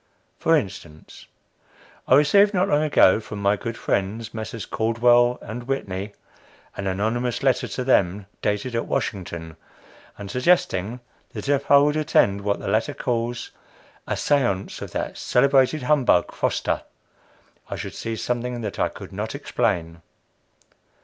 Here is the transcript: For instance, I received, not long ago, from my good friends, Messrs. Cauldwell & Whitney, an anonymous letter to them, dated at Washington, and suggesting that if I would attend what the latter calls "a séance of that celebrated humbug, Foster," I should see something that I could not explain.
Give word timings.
For 0.39 0.57
instance, 0.57 1.27
I 2.07 2.15
received, 2.15 2.55
not 2.55 2.67
long 2.67 2.81
ago, 2.81 3.19
from 3.19 3.39
my 3.39 3.55
good 3.55 3.77
friends, 3.77 4.33
Messrs. 4.33 4.65
Cauldwell 4.65 5.33
& 5.33 5.43
Whitney, 5.67 6.13
an 6.75 6.87
anonymous 6.87 7.43
letter 7.43 7.67
to 7.67 7.83
them, 7.83 8.25
dated 8.41 8.73
at 8.73 8.87
Washington, 8.87 9.57
and 10.17 10.31
suggesting 10.31 11.01
that 11.33 11.47
if 11.47 11.69
I 11.69 11.77
would 11.77 11.95
attend 11.97 12.41
what 12.41 12.57
the 12.59 12.67
latter 12.67 12.95
calls 12.95 13.51
"a 14.07 14.13
séance 14.13 14.81
of 14.81 14.89
that 14.93 15.19
celebrated 15.19 15.83
humbug, 15.83 16.33
Foster," 16.33 16.81
I 17.69 17.75
should 17.75 17.93
see 17.93 18.15
something 18.15 18.61
that 18.61 18.79
I 18.79 18.89
could 18.89 19.13
not 19.13 19.35
explain. 19.35 20.01